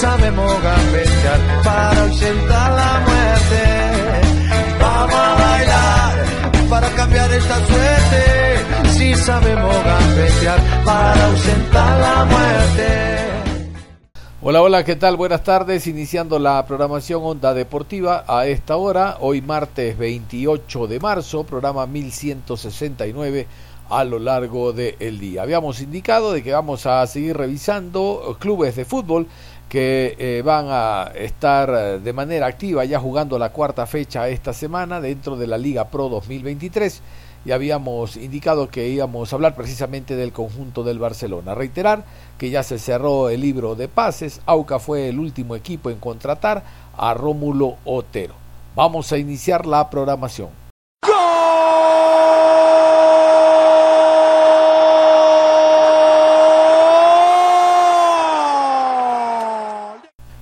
[0.00, 3.62] Sabemos gambetear para ausentar la muerte.
[4.80, 6.14] Vamos a bailar
[6.70, 8.92] para cambiar esta suerte.
[8.96, 12.86] Si sabemos gambetear para ausentar la muerte.
[14.42, 15.18] Hola, hola, ¿qué tal?
[15.18, 21.44] Buenas tardes, iniciando la programación Onda Deportiva a esta hora, hoy martes 28 de marzo,
[21.44, 23.46] programa 1169
[23.90, 25.42] a lo largo del día.
[25.42, 29.26] Habíamos indicado de que vamos a seguir revisando clubes de fútbol
[29.70, 34.52] que eh, van a estar eh, de manera activa ya jugando la cuarta fecha esta
[34.52, 37.00] semana dentro de la Liga Pro 2023
[37.44, 41.54] y habíamos indicado que íbamos a hablar precisamente del conjunto del Barcelona.
[41.54, 42.04] Reiterar
[42.36, 46.64] que ya se cerró el libro de pases, Auca fue el último equipo en contratar
[46.98, 48.34] a Rómulo Otero.
[48.74, 50.48] Vamos a iniciar la programación.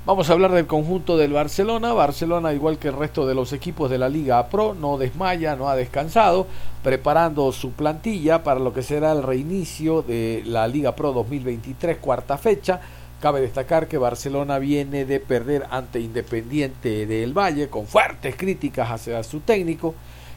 [0.09, 1.93] Vamos a hablar del conjunto del Barcelona.
[1.93, 5.69] Barcelona, igual que el resto de los equipos de la Liga Pro, no desmaya, no
[5.69, 6.47] ha descansado,
[6.83, 12.39] preparando su plantilla para lo que será el reinicio de la Liga Pro 2023, cuarta
[12.39, 12.81] fecha.
[13.21, 19.23] Cabe destacar que Barcelona viene de perder ante Independiente del Valle, con fuertes críticas hacia
[19.23, 19.95] su técnico,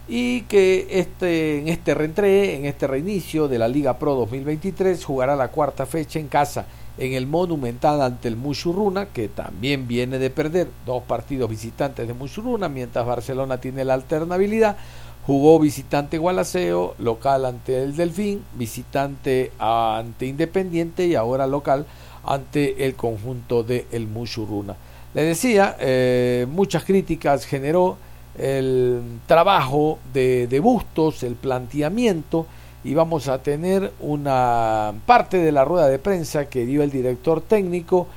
[0.10, 5.38] y que este, en este reentré, en este reinicio de la Liga Pro 2023, jugará
[5.38, 6.66] la cuarta fecha en casa
[6.98, 12.14] en el Monumental ante el Mushuruna, que también viene de perder dos partidos visitantes de
[12.14, 14.78] Mushuruna, mientras Barcelona tiene la alternabilidad.
[15.26, 21.86] Jugó visitante Gualaceo, local ante el Delfín, visitante ante Independiente y ahora local
[22.24, 24.76] ante el conjunto de el.
[25.14, 27.98] Le decía, eh, muchas críticas generó
[28.38, 32.46] el trabajo de, de Bustos, el planteamiento,
[32.84, 37.42] y vamos a tener una parte de la rueda de prensa que dio el director
[37.42, 38.08] técnico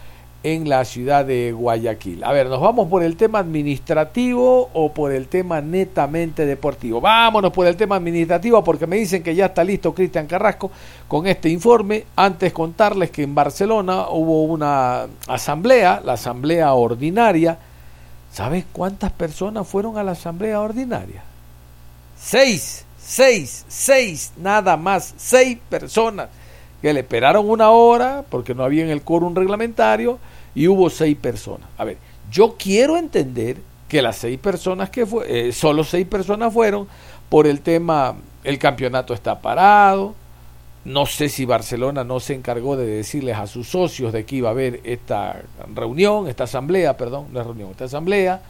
[0.42, 2.22] en la ciudad de Guayaquil.
[2.22, 7.00] A ver, ¿nos vamos por el tema administrativo o por el tema netamente deportivo?
[7.00, 10.70] Vámonos por el tema administrativo porque me dicen que ya está listo Cristian Carrasco
[11.08, 12.04] con este informe.
[12.14, 17.56] Antes contarles que en Barcelona hubo una asamblea, la asamblea ordinaria.
[18.30, 21.22] ¿Sabes cuántas personas fueron a la asamblea ordinaria?
[22.19, 26.28] Seis seis, seis, nada más, seis personas
[26.81, 30.19] que le esperaron una hora porque no había en el quórum reglamentario
[30.54, 31.69] y hubo seis personas.
[31.76, 31.98] A ver,
[32.31, 36.88] yo quiero entender que las seis personas que fue, eh, solo seis personas fueron
[37.28, 40.15] por el tema, el campeonato está parado,
[40.84, 44.48] no sé si Barcelona no se encargó de decirles a sus socios de que iba
[44.48, 45.42] a haber esta
[45.75, 48.42] reunión, esta asamblea, perdón, no reunión, esta asamblea,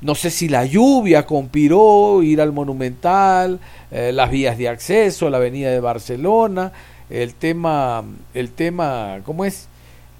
[0.00, 5.36] no sé si la lluvia conspiró, ir al Monumental, eh, las vías de acceso, la
[5.36, 6.72] avenida de Barcelona,
[7.10, 9.68] el tema, el tema, ¿cómo es?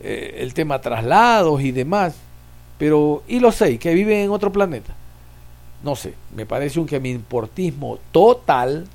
[0.03, 2.15] Eh, el tema traslados y demás.
[2.79, 4.95] Pero, ¿y los seis que viven en otro planeta?
[5.83, 8.87] No sé, me parece un importismo total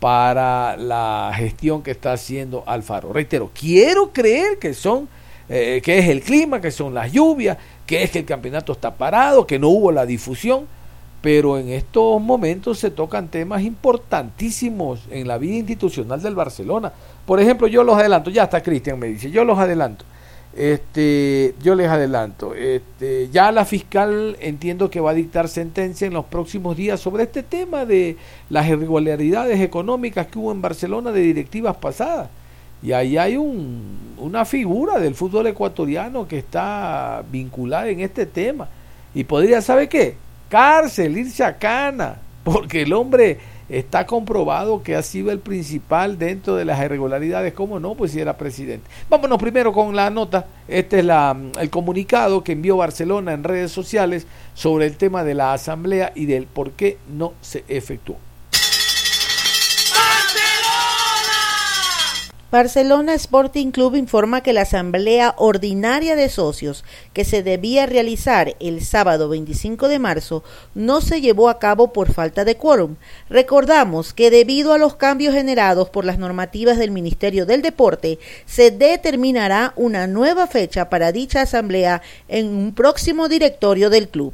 [0.00, 3.12] para la gestión que está haciendo Alfaro.
[3.12, 5.08] Reitero, quiero creer que son,
[5.48, 7.56] eh, que es el clima, que son las lluvias,
[7.86, 10.66] que es que el campeonato está parado, que no hubo la difusión,
[11.20, 16.92] pero en estos momentos se tocan temas importantísimos en la vida institucional del Barcelona.
[17.24, 20.04] Por ejemplo, yo los adelanto, ya está Cristian, me dice, yo los adelanto.
[20.56, 26.12] Este, yo les adelanto, este, ya la fiscal entiendo que va a dictar sentencia en
[26.12, 28.16] los próximos días sobre este tema de
[28.50, 32.28] las irregularidades económicas que hubo en Barcelona de directivas pasadas.
[32.84, 38.68] Y ahí hay un, una figura del fútbol ecuatoriano que está vinculada en este tema.
[39.14, 40.16] Y podría, ¿sabe qué?
[40.50, 43.38] Cárcel, irse a cana, porque el hombre
[43.70, 47.54] está comprobado que ha sido el principal dentro de las irregularidades.
[47.54, 47.94] ¿Cómo no?
[47.94, 48.86] Pues si era presidente.
[49.08, 50.44] Vámonos primero con la nota.
[50.68, 55.32] Este es la, el comunicado que envió Barcelona en redes sociales sobre el tema de
[55.32, 58.16] la asamblea y del por qué no se efectuó.
[62.54, 68.84] Barcelona Sporting Club informa que la asamblea ordinaria de socios que se debía realizar el
[68.84, 72.94] sábado 25 de marzo no se llevó a cabo por falta de quórum.
[73.28, 78.70] Recordamos que debido a los cambios generados por las normativas del Ministerio del Deporte, se
[78.70, 84.32] determinará una nueva fecha para dicha asamblea en un próximo directorio del club.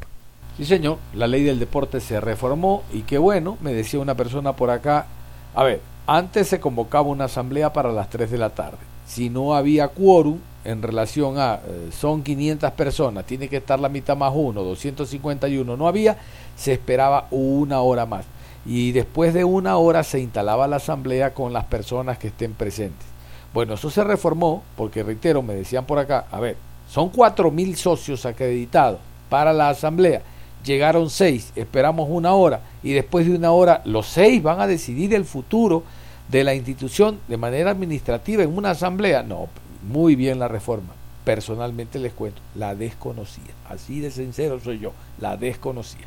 [0.59, 4.57] Sí, señor, la ley del deporte se reformó y qué bueno, me decía una persona
[4.57, 5.07] por acá,
[5.55, 5.81] a ver,
[6.13, 8.79] antes se convocaba una asamblea para las 3 de la tarde.
[9.07, 13.89] Si no había quórum en relación a eh, son 500 personas, tiene que estar la
[13.89, 16.19] mitad más uno, 251 no había,
[16.57, 18.25] se esperaba una hora más.
[18.67, 23.07] Y después de una hora se instalaba la asamblea con las personas que estén presentes.
[23.55, 26.57] Bueno, eso se reformó porque, reitero, me decían por acá, a ver,
[26.89, 28.99] son 4.000 socios acreditados
[29.29, 30.23] para la asamblea.
[30.65, 35.15] Llegaron seis, esperamos una hora y después de una hora los seis van a decidir
[35.15, 35.85] el futuro
[36.31, 39.23] de la institución de manera administrativa en una asamblea.
[39.23, 39.49] No,
[39.83, 40.95] muy bien la reforma.
[41.25, 43.53] Personalmente les cuento, la desconocía.
[43.69, 46.07] Así de sincero soy yo, la desconocía.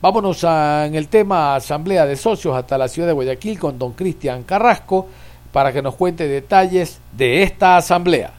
[0.00, 3.92] Vámonos a, en el tema Asamblea de Socios hasta la ciudad de Guayaquil con don
[3.92, 5.06] Cristian Carrasco
[5.52, 8.32] para que nos cuente detalles de esta asamblea.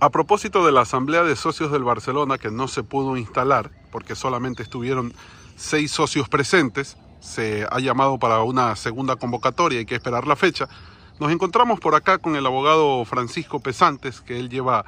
[0.00, 4.16] A propósito de la Asamblea de Socios del Barcelona que no se pudo instalar porque
[4.16, 5.14] solamente estuvieron
[5.56, 10.68] seis socios presentes, se ha llamado para una segunda convocatoria, hay que esperar la fecha.
[11.18, 14.84] Nos encontramos por acá con el abogado Francisco Pesantes, que él lleva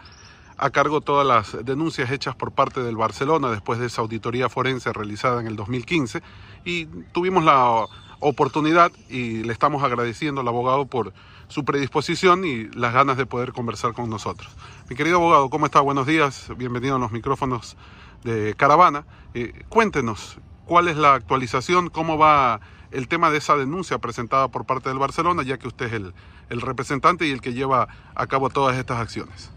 [0.59, 4.93] a cargo todas las denuncias hechas por parte del Barcelona después de esa auditoría forense
[4.93, 6.23] realizada en el 2015
[6.65, 7.87] y tuvimos la
[8.21, 11.13] oportunidad y le estamos agradeciendo al abogado por
[11.49, 14.51] su predisposición y las ganas de poder conversar con nosotros.
[14.89, 15.81] Mi querido abogado, ¿cómo está?
[15.81, 17.77] Buenos días, bienvenido a los micrófonos
[18.25, 19.05] de Caravana.
[19.35, 22.61] Eh, cuéntenos, cuál es la actualización, cómo va
[22.91, 26.61] el tema de esa denuncia presentada por parte del Barcelona, ya que usted es el,
[26.61, 29.51] representante y el que lleva a cabo todas estas acciones.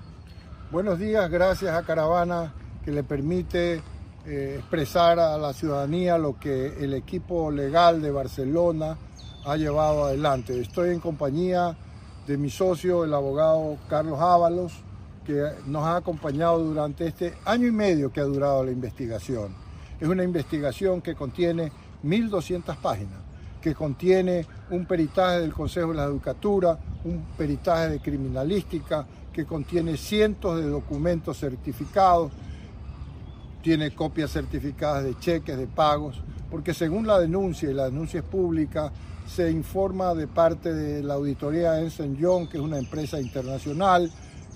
[0.72, 2.54] Buenos días, gracias a Caravana
[2.86, 3.82] que le permite
[4.26, 8.98] eh, expresar a la ciudadanía lo que el equipo legal de Barcelona
[9.46, 10.60] ha llevado adelante.
[10.60, 11.76] Estoy en compañía
[12.28, 14.74] de mi socio, el abogado Carlos Ábalos,
[15.26, 19.69] que nos ha acompañado durante este año y medio que ha durado la investigación.
[20.00, 21.72] Es una investigación que contiene
[22.04, 23.20] 1.200 páginas,
[23.62, 29.98] que contiene un peritaje del Consejo de la Educatura, un peritaje de criminalística, que contiene
[29.98, 32.32] cientos de documentos certificados,
[33.62, 38.26] tiene copias certificadas de cheques, de pagos, porque según la denuncia, y la denuncia es
[38.26, 38.92] pública,
[39.28, 44.12] se informa de parte de la auditoría Ernst Young, que es una empresa internacional,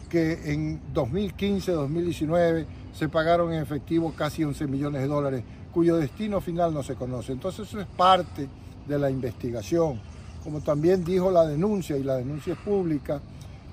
[0.10, 5.44] que en 2015-2019 se pagaron en efectivo casi 11 millones de dólares,
[5.74, 7.32] cuyo destino final no se conoce.
[7.32, 8.48] Entonces eso es parte
[8.88, 10.00] de la investigación.
[10.44, 13.22] Como también dijo la denuncia, y la denuncia es pública,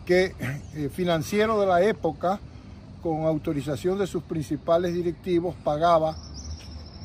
[0.06, 0.34] que
[0.74, 2.40] eh, financiero de la época,
[3.02, 6.16] con autorización de sus principales directivos, pagaba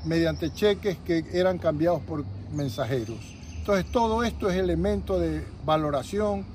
[0.05, 2.23] mediante cheques que eran cambiados por
[2.53, 3.17] mensajeros.
[3.57, 6.45] Entonces todo esto es elemento de valoración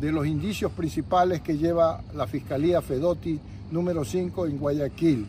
[0.00, 3.40] de los indicios principales que lleva la Fiscalía Fedotti
[3.74, 5.26] número 5 en Guayaquil.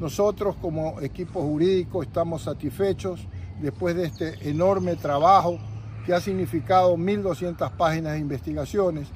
[0.00, 3.20] Nosotros como equipo jurídico estamos satisfechos
[3.60, 5.58] después de este enorme trabajo
[6.06, 9.08] que ha significado 1.200 páginas de investigaciones,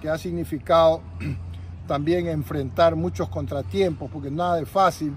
[0.00, 1.02] que ha significado
[1.88, 5.14] también enfrentar muchos contratiempos, porque nada es fácil,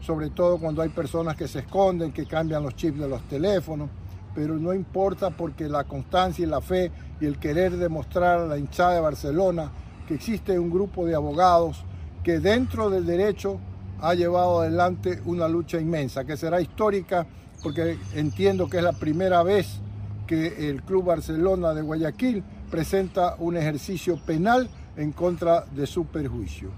[0.00, 3.90] sobre todo cuando hay personas que se esconden, que cambian los chips de los teléfonos,
[4.34, 6.90] pero no importa porque la constancia y la fe
[7.20, 9.70] y el querer demostrar a la hinchada de Barcelona
[10.08, 11.84] que existe un grupo de abogados
[12.24, 13.60] que dentro del derecho
[14.00, 17.26] ha llevado adelante una lucha inmensa, que será histórica
[17.62, 19.80] porque entiendo que es la primera vez
[20.26, 26.70] que el Club Barcelona de Guayaquil presenta un ejercicio penal en contra de su perjuicio.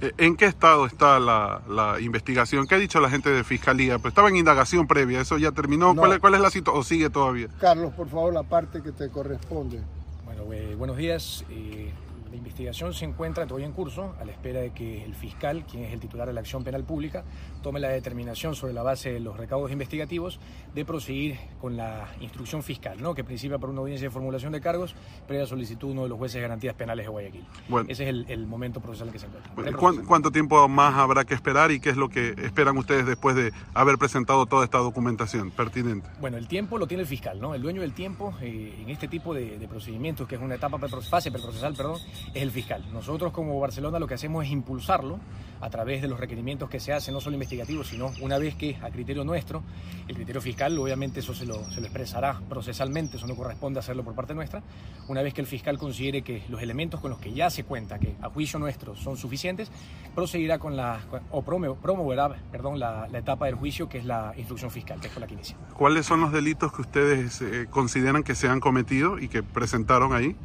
[0.00, 2.66] Eh, ¿En qué estado está la, investigación?
[2.66, 3.98] ¿Qué ha dicho la gente de Fiscalía?
[3.98, 5.94] Pues estaba en indagación previa, ¿eso ya terminó?
[5.94, 6.80] ¿Cuál, es la situación?
[6.80, 7.48] ¿O sigue todavía?
[7.60, 9.80] Carlos, por favor, la parte que te corresponde.
[10.24, 11.44] Bueno, eh, buenos días.
[11.50, 11.92] Eh,
[12.34, 15.84] la investigación se encuentra todavía en curso, a la espera de que el fiscal, quien
[15.84, 17.22] es el titular de la acción penal pública,
[17.62, 20.40] tome la determinación sobre la base de los recaudos investigativos
[20.74, 23.14] de proseguir con la instrucción fiscal, ¿no?
[23.14, 24.96] que principia por una audiencia de formulación de cargos
[25.28, 27.46] previa solicitud de uno de los jueces de garantías penales de Guayaquil.
[27.86, 30.02] Ese es el, momento procesal en que se encuentra.
[30.04, 33.52] ¿Cuánto tiempo más habrá que esperar y qué es lo que esperan ustedes después de
[33.74, 36.08] haber presentado toda esta documentación pertinente?
[36.20, 37.54] Bueno, el tiempo lo tiene el fiscal, ¿no?
[37.54, 41.30] El dueño del tiempo eh, en este tipo de, procedimientos, que es una etapa fase
[41.30, 42.00] preprocesal, perdón,
[42.32, 42.84] es el fiscal.
[42.92, 45.18] Nosotros como Barcelona lo que hacemos es impulsarlo
[45.60, 48.76] a través de los requerimientos que se hacen, no solo investigativos, sino una vez que
[48.82, 49.62] a criterio nuestro,
[50.08, 54.04] el criterio fiscal, obviamente eso se lo, se lo expresará procesalmente, eso no corresponde hacerlo
[54.04, 54.62] por parte nuestra,
[55.08, 57.98] una vez que el fiscal considere que los elementos con los que ya se cuenta,
[57.98, 59.70] que a juicio nuestro son suficientes,
[60.14, 61.00] proseguirá con la,
[61.30, 65.22] o promoverá, perdón, la, etapa del juicio, que es la instrucción fiscal, que es con
[65.22, 65.56] la que inicia.
[65.74, 70.12] ¿Cuáles son los delitos que ustedes eh, consideran que se han cometido y que presentaron
[70.12, 70.36] ahí?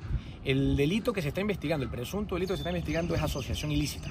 [0.44, 3.72] El delito que se está investigando, el presunto delito que se está investigando es asociación
[3.72, 4.10] ilícita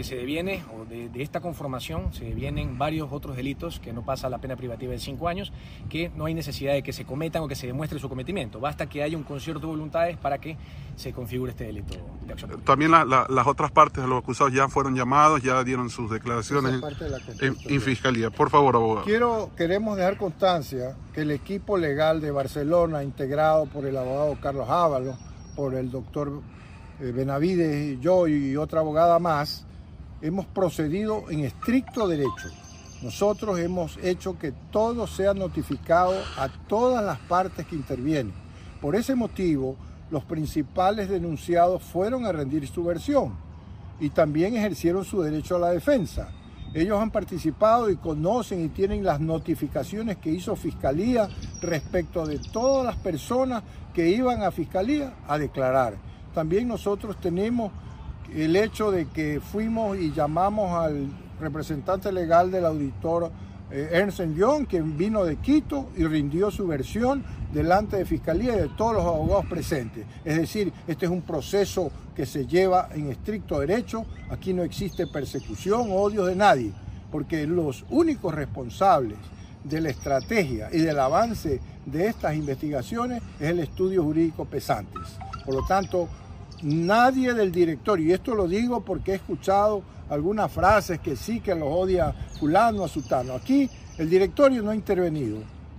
[0.00, 4.30] que se deviene, o de, esta conformación, se devienen varios otros delitos que no pasa
[4.30, 5.52] la pena privativa de cinco años,
[5.90, 8.60] que no hay necesidad de que se cometan o que se demuestre su cometimiento.
[8.60, 10.56] Basta que haya un concierto de voluntades para que
[10.96, 12.62] se configure este delito de acción.
[12.62, 16.80] También las otras partes de los acusados ya fueron llamados, ya dieron sus declaraciones
[17.42, 18.30] en, en, fiscalía.
[18.30, 19.04] Por favor, abogado.
[19.04, 24.66] Quiero, queremos dejar constancia que el equipo legal de Barcelona, integrado por el abogado Carlos
[24.70, 25.16] Ábalos,
[25.60, 26.40] por el doctor
[27.00, 29.66] eh, Benavides, yo y otra abogada más,
[30.22, 32.48] hemos procedido en estricto derecho.
[33.02, 38.32] Nosotros hemos hecho que todo sea notificado a todas las partes que intervienen.
[38.80, 39.76] Por ese motivo,
[40.10, 43.34] los principales denunciados fueron a rendir su versión
[44.00, 46.30] y también ejercieron su derecho a la defensa.
[46.72, 51.28] Ellos han participado y conocen y tienen las notificaciones que hizo Fiscalía
[51.60, 55.94] respecto de todas las personas que iban a Fiscalía a declarar.
[56.32, 57.72] También nosotros tenemos
[58.32, 61.08] el hecho de que fuimos y llamamos al
[61.40, 63.32] representante legal del auditor
[63.70, 67.22] Ernst Young, quien vino de Quito y rindió su versión
[67.52, 70.06] delante de Fiscalía y de todos los abogados presentes.
[70.24, 75.06] Es decir, este es un proceso que se lleva en estricto derecho, aquí no existe
[75.06, 76.72] persecución o odio de nadie,
[77.10, 79.18] porque los únicos responsables
[79.64, 85.18] de la estrategia y del avance de estas investigaciones es el estudio jurídico pesantes.
[85.44, 86.08] Por lo tanto,
[86.62, 91.54] nadie del directorio, y esto lo digo porque he escuchado algunas frases que sí que
[91.54, 93.34] los odia fulano a.
[93.34, 95.38] Aquí el directorio no ha intervenido.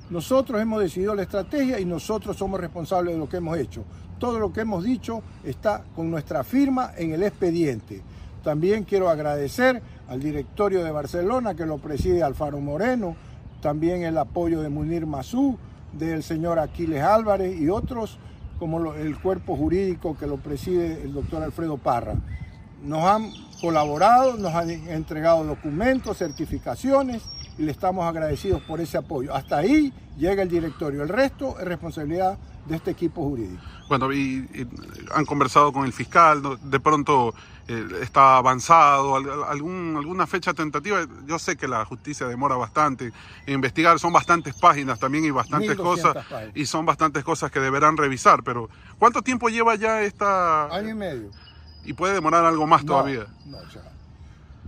[0.10, 3.84] Nosotros hemos decidido la estrategia y nosotros somos responsables de lo que hemos hecho.
[4.18, 8.02] Todo lo que hemos dicho está con nuestra firma en el expediente.
[8.44, 13.16] También quiero agradecer al directorio de Barcelona que lo preside Alfaro Moreno,
[13.62, 15.58] también el apoyo de Munir Mazú,
[15.94, 18.18] del señor Aquiles Álvarez y otros
[18.60, 22.16] como el cuerpo jurídico que lo preside el doctor Alfredo Parra.
[22.84, 27.22] Nos han colaborado, nos han entregado documentos, certificaciones
[27.58, 29.34] y le estamos agradecidos por ese apoyo.
[29.34, 33.62] Hasta ahí llega el directorio, el resto es responsabilidad de este equipo jurídico.
[33.88, 34.48] Bueno, y,
[35.14, 37.34] han conversado con el fiscal, de pronto
[37.68, 41.06] eh, está avanzado, algún, alguna fecha tentativa.
[41.26, 43.12] Yo sé que la justicia demora bastante
[43.46, 46.26] en investigar, son bastantes páginas también y bastantes cosas,
[46.56, 50.66] y son bastantes cosas que deberán revisar, pero ¿cuánto tiempo lleva ya esta...
[50.74, 51.30] Año y medio.
[51.84, 53.26] Y puede demorar algo más todavía.
[53.46, 53.58] No,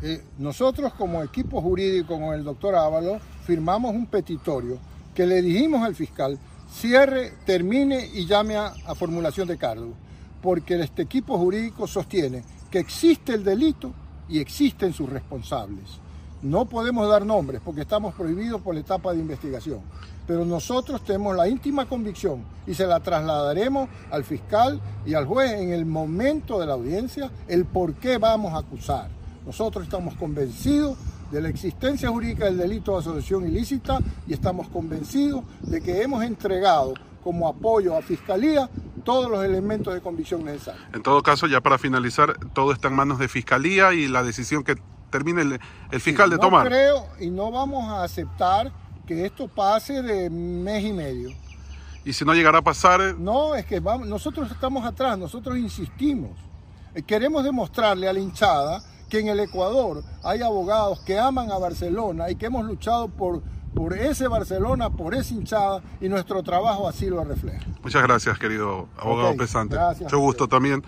[0.01, 4.77] eh, nosotros como equipo jurídico con el doctor Ávalo firmamos un petitorio
[5.15, 6.38] que le dijimos al fiscal
[6.74, 9.93] cierre, termine y llame a, formulación de cargo,
[10.41, 13.93] porque este equipo jurídico sostiene que existe el delito
[14.27, 16.00] y existen sus responsables.
[16.41, 19.82] No podemos dar nombres porque estamos prohibidos por la etapa de investigación,
[20.25, 25.51] pero nosotros tenemos la íntima convicción y se la trasladaremos al fiscal y al juez
[25.53, 29.09] en el momento de la audiencia el por qué vamos a acusar.
[29.45, 30.97] Nosotros estamos convencidos
[31.31, 36.23] de la existencia jurídica del delito de asociación ilícita y estamos convencidos de que hemos
[36.23, 38.69] entregado como apoyo a Fiscalía
[39.03, 40.85] todos los elementos de convicción necesarios.
[40.93, 44.63] En todo caso, ya para finalizar, todo está en manos de Fiscalía y la decisión
[44.63, 44.75] que
[45.09, 45.59] termine
[45.91, 46.63] el, fiscal de tomar.
[46.63, 48.71] No creo y no vamos a aceptar
[49.05, 51.29] que esto pase de mes y medio.
[52.05, 53.01] ¿Y si no llegará a pasar?
[53.01, 53.15] Eh?
[53.17, 56.31] No, es que vamos, nosotros estamos atrás, nosotros insistimos.
[56.93, 61.57] Eh, queremos demostrarle a la hinchada que en el Ecuador hay abogados que aman a
[61.57, 63.41] Barcelona y que hemos luchado por,
[63.74, 67.65] por ese Barcelona, por esa hinchada y nuestro trabajo así lo refleja.
[67.83, 69.77] Muchas gracias, querido abogado pesante.
[70.00, 70.83] Mucho gusto también.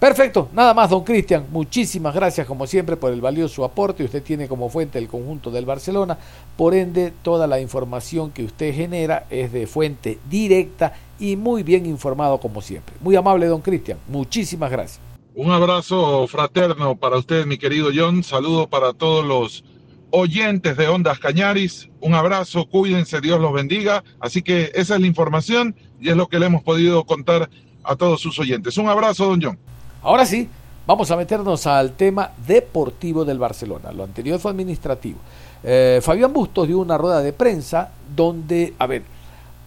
[0.00, 1.44] Perfecto, nada más, don Cristian.
[1.52, 4.02] Muchísimas gracias, como siempre, por el valioso aporte.
[4.02, 6.16] Usted tiene como fuente el conjunto del Barcelona.
[6.56, 11.84] Por ende, toda la información que usted genera es de fuente directa y muy bien
[11.84, 12.94] informado, como siempre.
[13.02, 13.98] Muy amable, don Cristian.
[14.08, 15.00] Muchísimas gracias.
[15.34, 18.24] Un abrazo fraterno para usted, mi querido John.
[18.24, 19.64] Saludo para todos los
[20.12, 21.90] oyentes de Ondas Cañaris.
[22.00, 24.02] Un abrazo, cuídense, Dios los bendiga.
[24.18, 27.50] Así que esa es la información y es lo que le hemos podido contar
[27.84, 28.78] a todos sus oyentes.
[28.78, 29.58] Un abrazo, don John.
[30.02, 30.48] Ahora sí,
[30.86, 33.92] vamos a meternos al tema deportivo del Barcelona.
[33.92, 35.18] Lo anterior fue administrativo.
[35.62, 39.02] Eh, Fabián Bustos dio una rueda de prensa donde, a ver,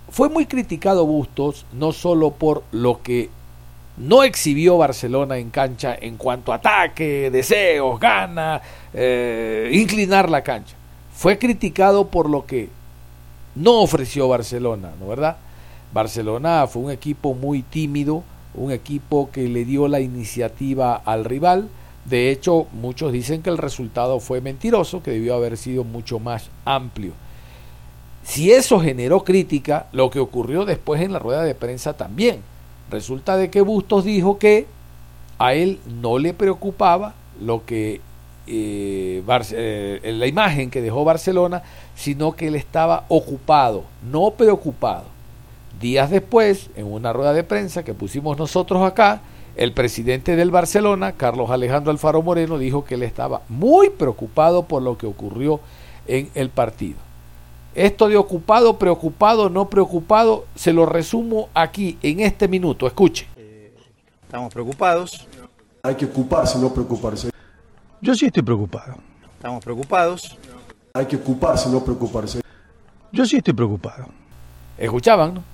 [0.10, 3.30] fue muy criticado Bustos, no solo por lo que
[3.98, 8.60] no exhibió Barcelona en cancha en cuanto a ataque, deseos, gana,
[8.94, 10.76] eh, inclinar la cancha.
[11.16, 12.70] Fue criticado por lo que
[13.54, 15.38] no ofreció Barcelona, ¿no verdad?
[15.94, 18.24] Barcelona fue un equipo muy tímido,
[18.56, 21.70] un equipo que le dio la iniciativa al rival.
[22.06, 26.50] De hecho, muchos dicen que el resultado fue mentiroso, que debió haber sido mucho más
[26.66, 27.14] amplio.
[28.24, 32.42] Si eso generó crítica, lo que ocurrió después en la rueda de prensa también.
[32.90, 34.66] Resulta de que Bustos dijo que
[35.40, 38.02] a él no le preocupaba lo que
[38.46, 41.64] eh, eh, la imagen que dejó Barcelona,
[41.96, 45.13] sino que él estaba ocupado, no preocupado.
[45.80, 49.22] Días después, en una rueda de prensa que pusimos nosotros acá,
[49.56, 54.82] el presidente del Barcelona, Carlos Alejandro Alfaro Moreno, dijo que él estaba muy preocupado por
[54.82, 55.60] lo que ocurrió
[56.08, 56.98] en el partido.
[57.76, 62.88] Esto de ocupado, preocupado, no preocupado, se lo resumo aquí en este minuto.
[62.88, 63.28] Escuche.
[64.24, 65.28] estamos preocupados.
[65.84, 67.30] Hay que ocuparse, no preocuparse.
[68.00, 68.96] Yo sí estoy preocupado.
[69.36, 70.38] Estamos preocupados.
[70.94, 72.42] Hay que ocuparse, no preocuparse.
[73.12, 74.06] Yo sí estoy preocupado.
[74.78, 75.53] Escuchaban, ¿no?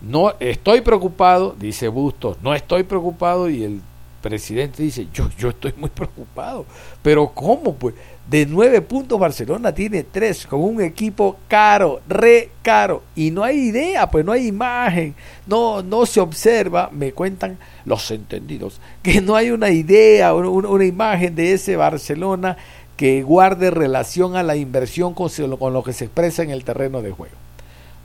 [0.00, 3.80] No estoy preocupado, dice Bustos, no estoy preocupado y el
[4.20, 6.66] presidente dice, yo, yo estoy muy preocupado.
[7.02, 7.74] Pero ¿cómo?
[7.74, 7.94] Pues
[8.28, 13.02] de nueve puntos Barcelona tiene tres con un equipo caro, re caro.
[13.16, 15.14] Y no hay idea, pues no hay imagen,
[15.46, 20.84] no, no se observa, me cuentan los entendidos, que no hay una idea, una, una
[20.84, 22.56] imagen de ese Barcelona
[22.96, 27.00] que guarde relación a la inversión con, con lo que se expresa en el terreno
[27.00, 27.47] de juego.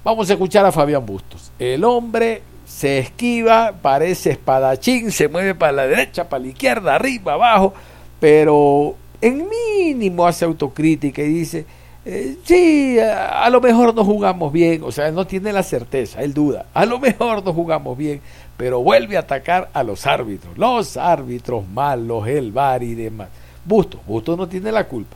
[0.03, 1.51] Vamos a escuchar a Fabián Bustos.
[1.57, 7.33] El hombre se esquiva, parece espadachín, se mueve para la derecha, para la izquierda, arriba,
[7.33, 7.73] abajo,
[8.19, 11.65] pero en mínimo hace autocrítica y dice,
[12.03, 16.33] eh, sí, a, lo mejor no jugamos bien, o sea, no tiene la certeza, él
[16.33, 18.19] duda, a lo mejor no jugamos bien,
[18.57, 23.29] pero vuelve a atacar a los árbitros, los árbitros malos, el bar y demás.
[23.63, 25.15] Busto, Busto no tiene la culpa.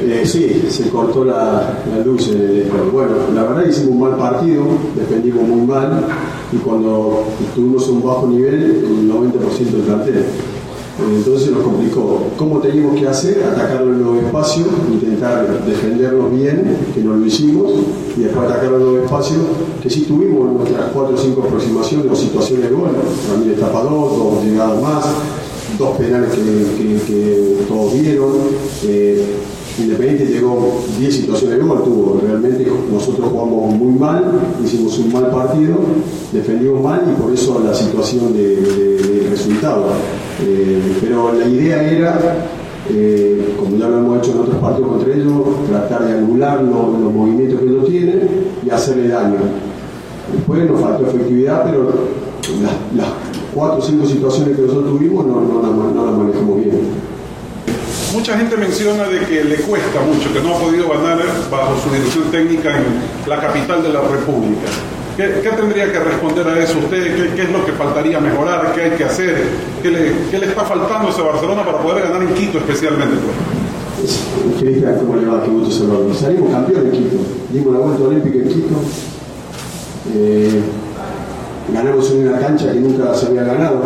[0.00, 5.48] Eh, sí, se cortó la, luz, eh, bueno, la verdad hicimos un mal partido, defendimos
[5.48, 6.04] muy mal
[6.52, 10.18] y cuando tuvimos un bajo nivel, el 90% del plantel.
[10.18, 12.28] Eh, entonces nos complicó.
[12.36, 13.42] ¿Cómo teníamos que hacer?
[13.42, 17.72] Atacarlo en los espacios, intentar defendernos bien, que no lo hicimos,
[18.16, 19.40] y después atacarlo en los espacios,
[19.82, 22.90] que sí tuvimos nuestras cuatro o cinco aproximaciones o situaciones de gol.
[23.28, 25.04] También tapador, dos llegadas más,
[25.76, 28.32] dos penales que, todos vieron.
[29.78, 34.24] Independiente llegó 10 situaciones de gol, tuvo realmente nosotros jugamos muy mal,
[34.64, 35.76] hicimos un mal partido,
[36.32, 39.84] defendimos mal y por eso la situación de, resultado.
[40.42, 42.18] Eh, pero la idea era,
[42.90, 47.12] eh, como ya lo hemos hecho en otros partidos contra ellos, tratar de anular los,
[47.12, 48.28] movimientos que ellos tienen
[48.66, 49.36] y hacerle daño.
[50.34, 51.92] Después nos faltó efectividad, pero
[52.96, 53.06] las,
[53.54, 57.07] cuatro o cinco situaciones que nosotros tuvimos no las manejamos bien.
[58.12, 61.18] Mucha gente menciona de que le cuesta mucho, que no ha podido ganar
[61.50, 64.66] bajo su dirección técnica en la capital de la República.
[65.16, 67.34] ¿Qué, tendría que responder a eso usted?
[67.34, 68.72] ¿Qué, es lo que faltaría mejorar?
[68.72, 69.44] ¿Qué hay que hacer?
[69.82, 73.16] ¿Qué le, está faltando a ese Barcelona para poder ganar en Quito especialmente?
[74.00, 74.24] Pues?
[75.00, 75.42] ¿Cómo le va?
[75.42, 76.14] Qué gusto saludarlo.
[76.14, 77.16] Salimos campeón en Quito.
[77.50, 78.74] Dimos la vuelta olímpica en Quito.
[80.14, 80.60] Eh,
[81.74, 83.82] ganamos en una cancha que nunca se había ganado.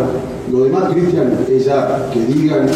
[0.52, 2.68] Lo demás, Cristian, es ya que digan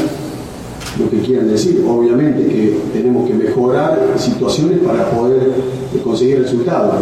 [0.99, 1.85] lo que quieran decir.
[1.87, 5.53] Obviamente que tenemos que mejorar situaciones para poder
[6.03, 6.95] conseguir resultados.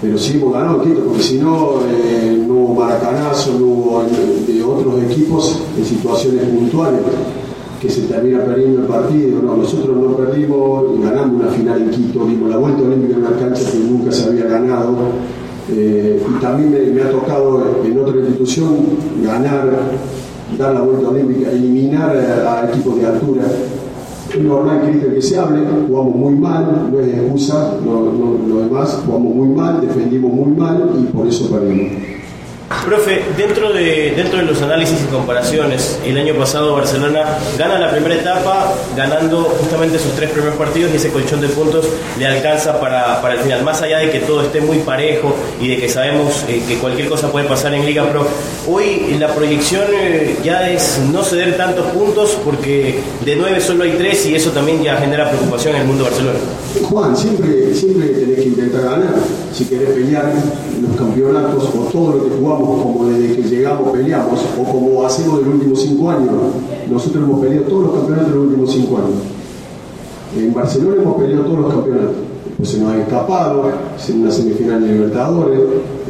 [0.00, 4.04] Pero sí hemos ganado, porque si no, eh, no hubo maracanazo, no hubo
[4.46, 7.00] de otros equipos en situaciones puntuales
[7.80, 9.40] que se termina perdiendo el partido.
[9.42, 13.36] No, nosotros no perdimos, ganamos una final en Quito, dimos la vuelta olímpica en una
[13.36, 14.94] cancha que nunca se había ganado.
[15.70, 18.76] Eh, y también me, ha tocado en otra institución
[19.22, 19.70] ganar
[20.58, 23.44] dar la vuelta olímpica, eliminar a, equipos de altura.
[24.32, 29.48] Es normal que, se hable, jugamos muy mal, no es excusa, lo demás, jugamos muy
[29.48, 31.92] mal, defendimos muy mal y por eso perdimos.
[32.84, 37.90] Profe, dentro de, dentro de los análisis y comparaciones, el año pasado Barcelona gana la
[37.90, 41.86] primera etapa ganando justamente sus tres primeros partidos y ese colchón de puntos
[42.18, 43.64] le alcanza para, para el final.
[43.64, 47.08] Más allá de que todo esté muy parejo y de que sabemos eh, que cualquier
[47.08, 48.26] cosa puede pasar en Liga Pro,
[48.68, 53.92] hoy la proyección eh, ya es no ceder tantos puntos porque de nueve solo hay
[53.92, 56.38] tres y eso también ya genera preocupación en el mundo de Barcelona.
[56.82, 59.14] Juan, siempre, siempre tenés que intentar ganar.
[59.52, 60.32] Si querés pelear
[60.82, 65.38] los campeonatos o todo lo que jugamos como desde que llegamos peleamos o como hacemos
[65.38, 66.32] de los últimos cinco años.
[66.90, 69.22] Nosotros hemos peleado todos los campeonatos de los últimos cinco años.
[70.36, 72.16] En Barcelona hemos peleado todos los campeonatos.
[72.56, 73.64] Pues se nos ha escapado,
[74.08, 75.60] en una semifinal de Libertadores,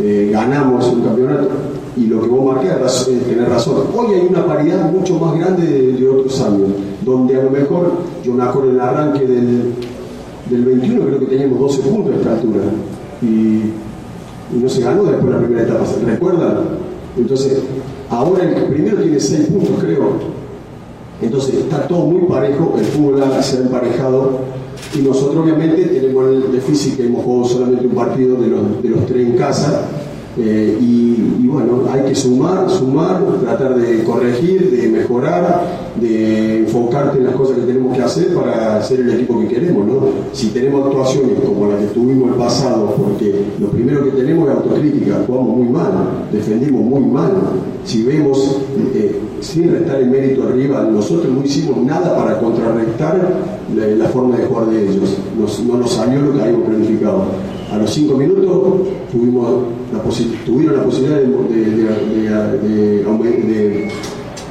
[0.01, 1.49] eh, ganamos un campeonato
[1.97, 3.77] y lo que vos marcás es tener razón.
[3.97, 6.69] Hoy hay una paridad mucho más grande de, de, otros años,
[7.03, 7.93] donde a lo mejor,
[8.25, 9.73] yo me acuerdo en el arranque del,
[10.51, 12.63] del 21, creo que teníamos 12 puntos a esta altura.
[13.23, 13.61] Y
[14.53, 16.59] y no se ganó después de la primera etapa, ¿se recuerdan?
[17.17, 17.59] Entonces,
[18.11, 20.35] ahora el primero tiene 6 puntos, creo.
[21.23, 24.41] Entonces, está todo muy parejo, el fútbol se ha emparejado
[24.95, 28.89] y nosotros obviamente tenemos el déficit que hemos jugado solamente un partido de los, de
[28.91, 29.89] los tres en casa
[30.37, 37.25] eh, y, bueno, hay que sumar, sumar, tratar de corregir, de mejorar, de enfocarte en
[37.25, 40.01] las cosas que tenemos que hacer para ser el equipo que queremos, ¿no?
[40.33, 44.57] Si tenemos actuaciones como las que tuvimos el pasado, porque lo primero que tenemos es
[44.57, 45.93] autocrítica, jugamos muy mal,
[46.33, 47.33] defendimos muy mal.
[47.85, 48.59] Si vemos,
[48.95, 53.21] eh, sin restar el mérito arriba, nosotros no hicimos nada para contrarrestar
[53.77, 55.17] la, la forma de jugar de ellos.
[55.67, 57.25] No nos salió lo que habíamos planificado.
[57.71, 59.63] A los cinco minutos tuvimos
[59.95, 60.01] la
[60.45, 61.27] tuvieron la posibilidad de,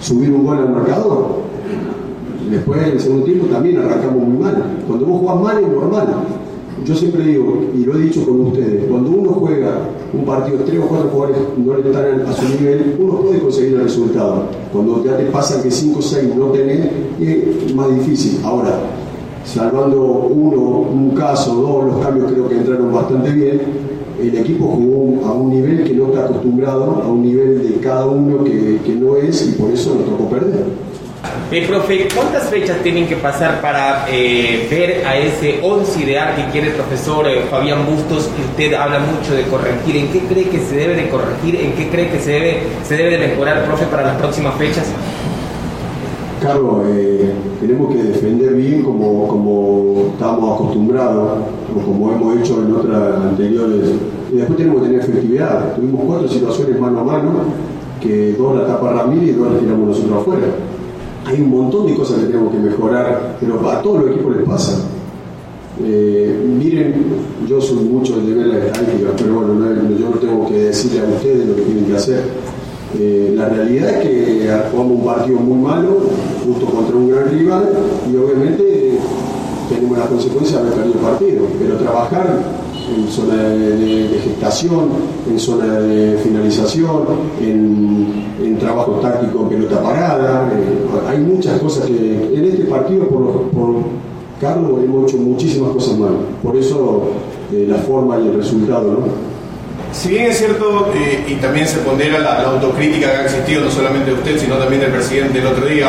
[0.04, 1.44] subir un gol al marcador.
[2.50, 4.64] Después, en el segundo tiempo, también arrancamos muy mal.
[4.86, 6.08] Cuando vos jugás mal es normal.
[6.86, 9.78] Yo siempre digo, y lo he dicho con ustedes, cuando uno juega
[10.12, 13.76] un partido, tres o cuatro jugadores no le están a su nivel, uno puede conseguir
[13.76, 14.44] el resultado.
[14.74, 16.90] Cuando ya te pasa que cinco o seis no tenés,
[17.22, 18.42] es más difícil.
[18.44, 18.72] Ahora,
[19.46, 20.62] salvando uno,
[20.92, 23.62] un caso, dos, los cambios creo que entraron bastante bien,
[24.22, 28.06] el equipo jugó a un nivel que no está acostumbrado, a un nivel de cada
[28.06, 30.66] uno que, que no es y por eso nos tocó perder.
[31.52, 36.52] Eh, profe, ¿cuántas fechas tienen que pasar para eh, ver a ese 11 ideal que
[36.52, 38.30] quiere el profesor eh, Fabián Bustos?
[38.50, 39.98] Usted habla mucho de corregir.
[39.98, 41.56] ¿En qué cree que se debe de corregir?
[41.56, 44.86] ¿En qué cree que se debe, se debe de mejorar, profe, para las próximas fechas?
[46.42, 50.03] Carlos, eh, tenemos que defender bien como, como
[50.54, 51.40] estamos acostumbrados
[51.76, 53.92] o como hemos hecho en otras anteriores.
[54.32, 55.76] Y después tenemos que tener efectividad.
[55.76, 57.32] Tuvimos cuatro situaciones mano a mano,
[58.02, 60.48] que dos la tapa Ramírez y dos la tiramos nosotros afuera.
[61.26, 64.48] Hay un montón de cosas que tenemos que mejorar, pero a todos los equipos les
[64.48, 64.86] pasa.
[65.84, 66.94] Eh, miren,
[67.48, 71.02] yo soy mucho de ver la estadística, pero bueno, no, yo no tengo que decirle
[71.02, 72.24] a ustedes lo que tienen que hacer.
[73.00, 75.98] Eh, la realidad es que jugamos un partido muy malo,
[76.46, 77.70] justo contra un gran rival,
[78.12, 78.73] y obviamente
[79.70, 82.28] tenemos la consecuencia de haber perdido el partido, pero trabajar
[82.96, 84.90] en zona de, gestación,
[85.30, 87.04] en zona de finalización,
[87.42, 91.94] en, en trabajo táctico en pelota parada, eh, hay muchas cosas que
[92.36, 93.76] en este partido por, por
[94.42, 97.04] Carlos hemos hecho muchísimas cosas mal, por eso
[97.52, 99.34] eh, la forma y el resultado, ¿no?
[99.94, 103.62] Si bien es cierto, eh, y también se pondera la, la, autocrítica que ha existido,
[103.62, 105.88] no solamente de usted, sino también del presidente el otro día,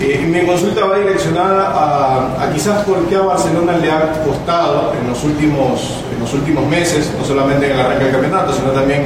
[0.00, 4.92] eh, mi consulta va direccionada a, a, quizás por qué a Barcelona le ha costado
[5.00, 8.70] en los últimos, en los últimos meses, no solamente en el arranque del campeonato, sino
[8.70, 9.02] también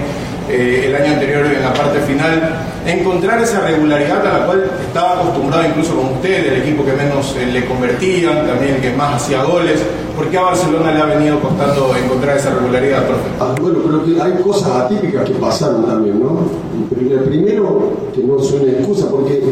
[0.48, 5.20] eh, el año anterior en la parte final, encontrar esa regularidad a la cual estaba
[5.20, 9.22] acostumbrado incluso con usted, el equipo que menos eh, le convertía, también el que más
[9.22, 9.80] hacía goles.
[10.16, 13.30] ¿Por qué a Barcelona le ha venido costando encontrar esa regularidad, profe?
[13.40, 16.40] Ah, bueno, creo que hay cosas atípicas que pasaron también, ¿no?
[16.90, 19.42] El primero, que no suena excusa, porque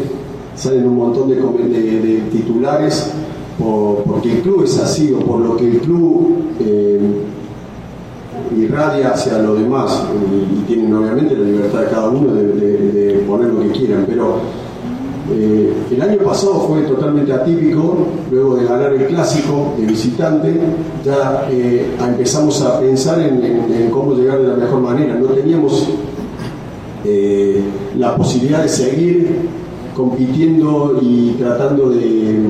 [0.55, 3.11] salen un montón de, titulares
[3.57, 6.99] por, porque el club es así o por lo que el club eh,
[8.57, 10.03] irradia hacia lo demás.
[10.51, 14.37] Y, tienen obviamente la libertad de cada uno de, poner lo que quieran, pero
[15.33, 20.59] eh, el año pasado fue totalmente atípico, luego de ganar el clásico de visitante,
[21.05, 25.89] ya eh, empezamos a pensar en, cómo llegar de la mejor manera, no teníamos
[27.97, 29.49] la posibilidad de seguir
[29.95, 32.49] compitiendo y tratando de,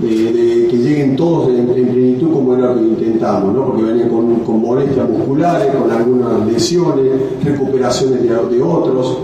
[0.00, 3.66] que lleguen todos en, en, plenitud como era lo que intentamos, ¿no?
[3.66, 9.18] porque venían con, molestias musculares, con algunas lesiones, recuperaciones de, otros,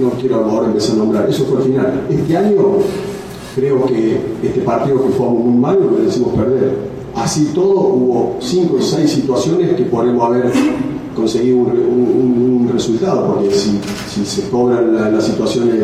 [0.00, 2.06] no quiero ahora empezar a nombrar, eso fue el final.
[2.10, 2.62] Este año
[3.54, 6.96] creo que este partido que fue muy mal lo merecimos perder.
[7.14, 10.52] Así todo hubo cinco o seis situaciones que podemos haber
[11.16, 13.80] conseguir un, un- un resultado, porque si,
[14.24, 15.74] se cobran la- las situaciones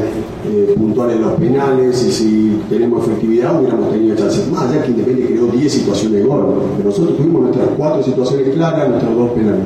[0.47, 5.33] eh, puntuales los penales y si tenemos efectividad, hubiéramos tenido chances más, ya que Independiente
[5.35, 6.47] creó 10 situaciones de gol.
[6.77, 9.65] Pero nosotros tuvimos nuestras cuatro situaciones claras, nuestros dos penales.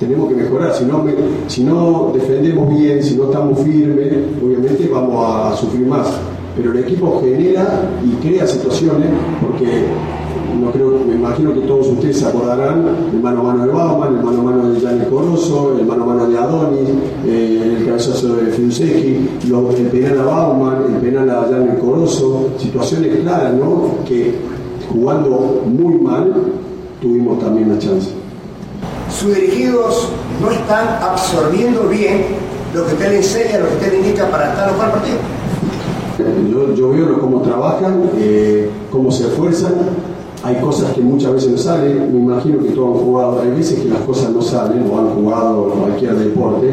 [0.00, 1.14] Tenemos que mejorar, si no, me-
[1.48, 4.12] si no defendemos bien, si no estamos firmes,
[4.44, 6.06] obviamente vamos a sufrir más.
[6.56, 9.08] Pero el equipo genera y crea situaciones
[9.40, 9.66] porque
[10.54, 14.16] no creo, me imagino que todos ustedes se acordarán el mano a mano de Bauman,
[14.16, 16.88] el mano a mano de Gianni Corozo, el mano a mano de Adonis,
[17.26, 22.48] eh, el cabezazo de Fiusecki, lo- el penal a Bauman, el penal a Gianni Corozo,
[22.58, 24.04] situaciones claras, ¿no?
[24.06, 24.34] Que
[24.92, 26.32] jugando muy mal
[27.00, 28.10] tuvimos también la chance.
[29.10, 30.08] Sus dirigidos
[30.42, 32.24] no están absorbiendo bien
[32.74, 35.16] lo que usted le enseña, lo que usted le indica para estar mejor partido.
[36.50, 39.72] Yo, yo veo cómo trabajan, eh, cómo se esfuerzan.
[40.44, 42.12] Hay cosas que muchas veces no salen.
[42.12, 43.40] Me imagino que todos han jugado.
[43.40, 46.68] Hay veces que las cosas no salen o han jugado cualquier deporte.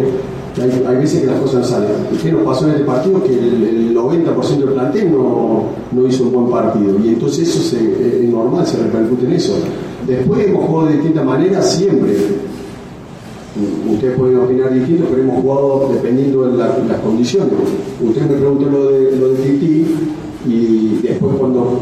[0.61, 1.89] Hay, hay veces que las cosas no salen.
[2.13, 3.23] ¿Y qué nos pasó en este partido?
[3.23, 6.95] Que el, el 90% del plantel no, hizo un buen partido.
[7.03, 9.53] Y entonces eso es normal, se repercute en eso.
[10.07, 12.15] Después hemos jugado de distintas maneras siempre.
[13.89, 17.53] Ustedes pueden opinar distinto, pero hemos jugado dependiendo de la- las condiciones.
[18.05, 19.85] Usted me preguntó lo de, lo de Titi
[20.45, 21.79] y después cuando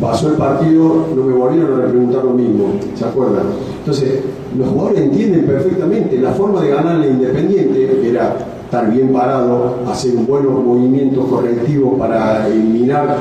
[0.00, 3.44] pasó el partido no me volvieron a preguntar lo mismo, ¿se acuerdan?
[3.80, 4.20] Entonces,
[4.58, 10.52] los jugadores entienden perfectamente la forma de ganarle Independiente era estar bien parado, hacer buenos
[10.64, 13.16] movimientos correctivos para eliminar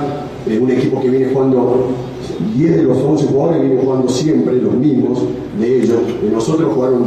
[0.48, 1.88] eh, un equipo que viene jugando
[2.56, 5.22] 10 de los 11 jugadores vienen jugando siempre los mismos
[5.60, 5.98] de ellos.
[6.22, 7.04] De nosotros jugaron,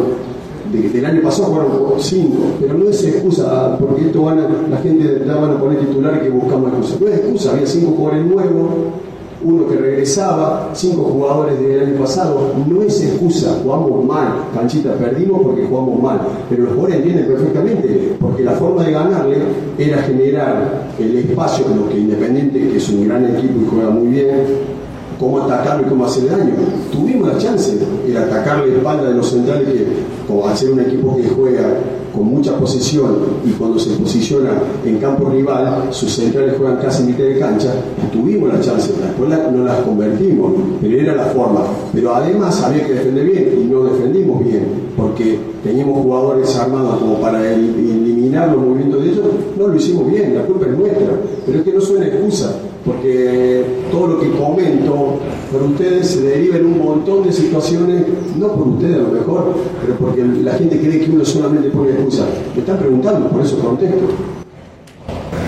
[0.72, 4.76] de- del año pasado jugaron 5, pero no es excusa, porque esto van a- la
[4.78, 6.96] gente ya van a poner titulares que buscamos excusa.
[7.00, 8.70] No es excusa, había 5 jugadores nuevos,
[9.46, 15.40] uno que regresaba, 5 jugadores del año pasado, no es excusa, jugamos mal, canchita, perdimos
[15.42, 19.36] porque jugamos mal, pero los jugadores entienden perfectamente, porque la forma de ganarle
[19.78, 24.08] era generar el espacio, lo que Independiente, que es un gran equipo y juega muy
[24.08, 24.30] bien,
[25.18, 26.52] cómo atacarlo y cómo hacerle daño.
[26.92, 29.86] Tuvimos la chance, era atacar la espalda de los centrales que,
[30.26, 31.62] como ser un equipo que juega
[32.16, 34.50] con mucha posesión y cuando se posiciona
[34.84, 37.74] en campo rival, sus centrales juegan casi mitad de cancha,
[38.12, 41.60] tuvimos la chance, después la- no las convertimos, pero era la forma.
[41.92, 44.64] Pero además había que defender bien y no defendimos bien,
[44.96, 49.24] porque teníamos jugadores armados como para el- eliminar los movimientos de ellos,
[49.58, 52.52] no lo hicimos bien, la culpa es nuestra, pero es que no suena excusa
[52.86, 55.18] porque todo lo que comento
[55.50, 58.04] por ustedes se deriva en un montón de situaciones,
[58.38, 61.90] no por ustedes a lo mejor, pero porque la gente cree que uno solamente pone
[61.90, 62.26] excusa.
[62.54, 64.06] Me están preguntando, por eso contesto.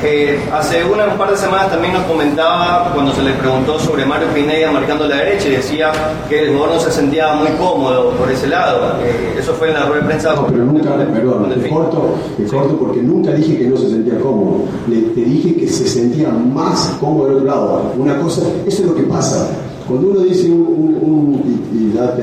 [0.05, 4.07] Eh, hace una, un par de semanas también nos comentaba cuando se le preguntó sobre
[4.07, 5.91] Mario Pineda marcando la derecha y decía
[6.29, 8.97] que el jugador no se sentía muy cómodo por ese lado.
[9.03, 10.35] Eh, eso fue en la rueda de prensa.
[10.35, 14.21] No, pero nunca, perdón, te corto, te corto porque nunca dije que no se sentía
[14.21, 14.67] cómodo.
[14.87, 17.93] Le, te dije que se sentía más cómodo del otro lado.
[17.99, 19.49] Una cosa, eso es lo que pasa.
[19.89, 22.15] Cuando uno dice un, un- y, ya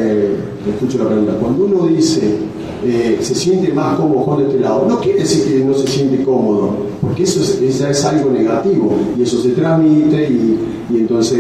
[0.71, 2.37] escucho la pregunta, cuando uno dice
[2.85, 6.23] eh, se siente más cómodo de este lado, no quiere decir que no se siente
[6.23, 10.59] cómodo, porque eso es, eso es algo negativo y eso se transmite y,
[10.91, 11.39] y entonces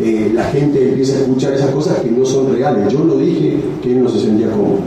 [0.00, 2.90] eh, la gente empieza a escuchar esas cosas que no son reales.
[2.90, 4.78] Yo no dije que él no se sentía cómodo.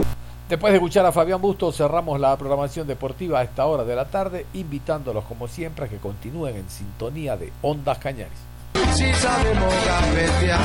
[0.48, 4.06] Después de escuchar a Fabián Bustos, cerramos la programación deportiva a esta hora de la
[4.06, 8.51] tarde, invitándolos como siempre a que continúen en sintonía de Ondas Cañares.
[8.94, 10.60] Si sabemos gambetear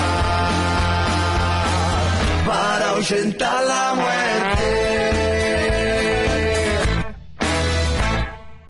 [2.45, 4.86] para ahuyentar la muerte.